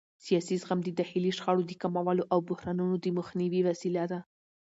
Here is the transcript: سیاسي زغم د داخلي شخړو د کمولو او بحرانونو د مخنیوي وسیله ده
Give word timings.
سیاسي 0.25 0.55
زغم 0.61 0.79
د 0.83 0.89
داخلي 0.99 1.31
شخړو 1.37 1.61
د 1.67 1.71
کمولو 1.81 2.23
او 2.33 2.39
بحرانونو 2.49 2.95
د 2.99 3.05
مخنیوي 3.17 3.61
وسیله 3.69 4.03
ده 4.11 4.19